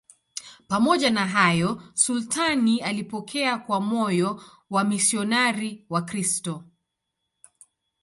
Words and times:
Pamoja 0.67 1.09
na 1.09 1.27
hayo, 1.27 1.81
sultani 1.93 2.81
alipokea 2.81 3.57
kwa 3.57 3.81
moyo 3.81 4.43
wamisionari 4.69 5.85
Wakristo. 5.89 6.63